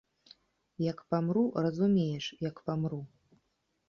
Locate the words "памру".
1.11-1.43, 2.71-2.99